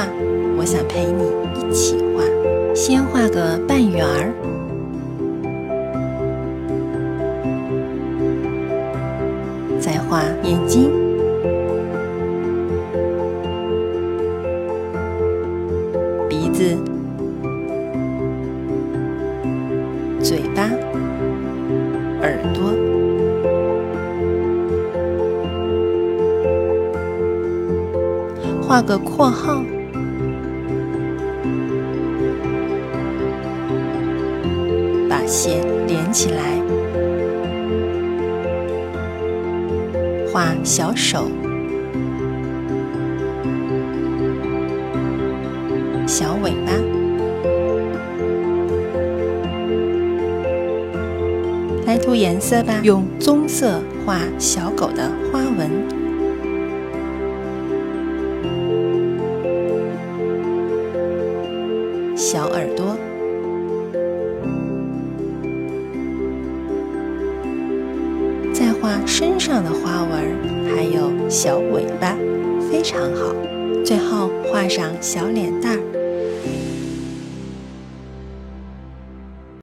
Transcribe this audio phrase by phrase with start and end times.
[0.00, 0.06] 画，
[0.56, 1.24] 我想陪你
[1.60, 2.24] 一起画。
[2.74, 4.32] 先画个半圆儿，
[9.78, 10.90] 再画眼睛、
[16.28, 16.74] 鼻子、
[20.18, 20.62] 嘴巴、
[22.22, 22.72] 耳朵。
[28.62, 29.62] 画个括号，
[35.30, 36.60] 把线连起来，
[40.32, 41.30] 画小手、
[46.04, 46.72] 小尾巴，
[51.86, 55.70] 来涂颜色吧，用棕色画小狗的花纹。
[62.16, 62.96] 小耳朵，
[68.80, 72.16] 画身上的花纹，还有小尾巴，
[72.70, 73.34] 非常好。
[73.84, 75.99] 最后画上小脸蛋儿。